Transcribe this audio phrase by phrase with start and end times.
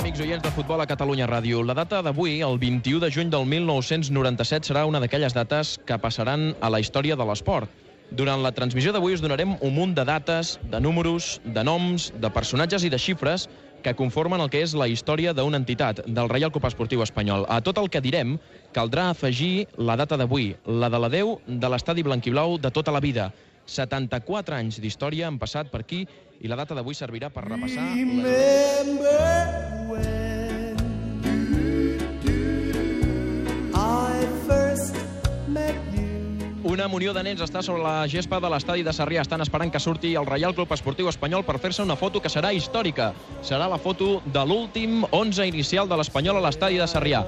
[0.00, 1.60] amics oients de Futbol a Catalunya Ràdio.
[1.60, 6.54] La data d'avui, el 21 de juny del 1997, serà una d'aquelles dates que passaran
[6.64, 7.68] a la història de l'esport.
[8.08, 12.30] Durant la transmissió d'avui us donarem un munt de dates, de números, de noms, de
[12.32, 13.44] personatges i de xifres
[13.84, 17.44] que conformen el que és la història d'una entitat, del Reial Club Esportiu Espanyol.
[17.52, 18.38] A tot el que direm,
[18.72, 23.28] caldrà afegir la data d'avui, la de l'adeu de l'estadi blanquiblau de tota la vida.
[23.68, 26.06] 74 anys d'història han passat per aquí
[26.40, 27.84] i la data d'avui servirà per repassar...
[27.92, 29.39] Remember
[36.70, 39.24] Una munió de nens està sobre la gespa de l'estadi de Sarrià.
[39.24, 42.52] Estan esperant que surti el Reial Club Esportiu Espanyol per fer-se una foto que serà
[42.54, 43.10] històrica.
[43.42, 47.24] Serà la foto de l'últim 11 inicial de l'Espanyol a l'estadi de Sarrià.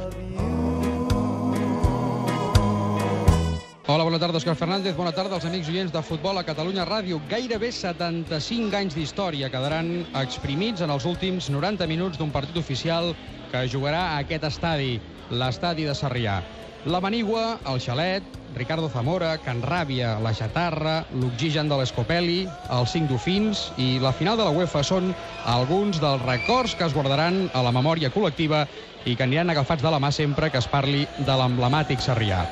[3.93, 4.95] Hola, bona tarda, Òscar Fernández.
[4.97, 7.19] Bona tarda als amics oients de Futbol a Catalunya Ràdio.
[7.29, 13.11] Gairebé 75 anys d'història quedaran exprimits en els últims 90 minuts d'un partit oficial
[13.51, 14.95] que jugarà a aquest estadi,
[15.29, 16.39] l'estadi de Sarrià.
[16.89, 18.25] La Manigua, el Xalet,
[18.57, 24.41] Ricardo Zamora, Can Ràbia, la Xatarra, l'Oxigen de l'Escopeli, els Cinc Dofins i la final
[24.41, 25.13] de la UEFA són
[25.45, 28.65] alguns dels records que es guardaran a la memòria col·lectiva
[29.05, 32.47] i que aniran agafats de la mà sempre que es parli de l'emblemàtic Sarrià.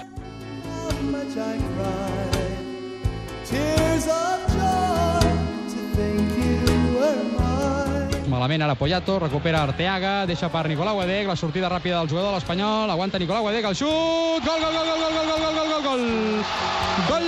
[8.41, 12.39] Malament ara Poyato, recupera Arteaga, deixa per Nicolau Adeg, la sortida ràpida del jugador de
[12.39, 15.83] l'Espanyol, aguanta Nicolau Adeg, el xut, gol, gol, gol, gol, gol, gol, gol, gol, gol,
[15.85, 16.05] gol,
[17.11, 17.27] gol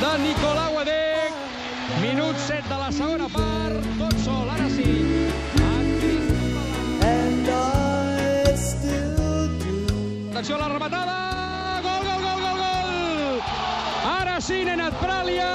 [0.00, 1.36] de Nicolau Adeg,
[2.02, 4.88] minut 7 de la segona part, tot sol, ara sí.
[10.32, 11.16] Atenció a la rematada,
[11.86, 13.40] gol, gol, gol, gol, gol!
[14.16, 15.54] Ara sí, Nenad Pràlia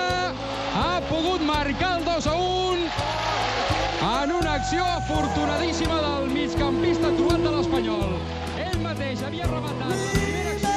[0.79, 3.22] ha pogut marcar el 2 a 1
[4.03, 8.17] en una acció afortunadíssima del migcampista trobat de l'Espanyol.
[8.59, 10.73] Ell mateix havia rematat la primera acció.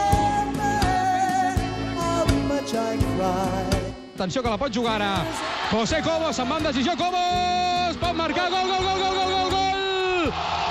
[4.17, 5.11] Atenció que la pot jugar ara.
[5.71, 6.95] José Cobos, se'n va amb decisió.
[6.97, 8.49] Cobos pot marcar.
[8.55, 10.31] Gol, gol, gol, gol, gol, gol!
[10.31, 10.66] Gol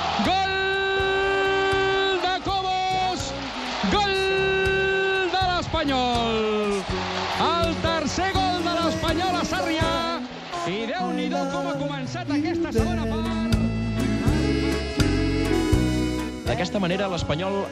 [11.53, 13.55] com ha començat aquesta segona part.
[16.45, 17.63] D'aquesta manera, l'Espanyol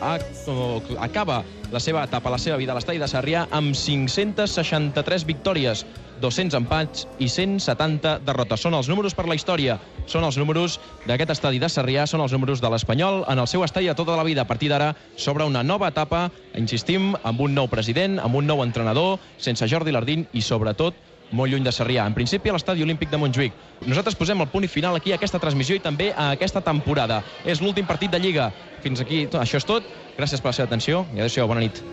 [0.98, 5.84] acaba la seva etapa, la seva vida a l'estadi de Sarrià amb 563 victòries,
[6.24, 8.64] 200 empats i 170 derrotes.
[8.66, 9.78] Són els números per la història,
[10.10, 13.64] són els números d'aquest estadi de Sarrià, són els números de l'Espanyol en el seu
[13.64, 14.42] estadi de tota la vida.
[14.42, 16.26] A partir d'ara s'obre una nova etapa,
[16.58, 20.98] insistim, amb un nou president, amb un nou entrenador, sense Jordi Lardín i, sobretot,
[21.32, 22.06] molt lluny de Sarrià.
[22.08, 23.54] En principi, a l'estadi olímpic de Montjuïc.
[23.88, 27.24] Nosaltres posem el punt i final aquí a aquesta transmissió i també a aquesta temporada.
[27.46, 28.52] És l'últim partit de Lliga.
[28.84, 29.84] Fins aquí, això és tot.
[30.18, 31.84] Gràcies per la seva atenció i adéu-siau, bona nit.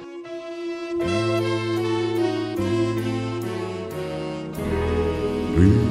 [5.61, 5.90] Remember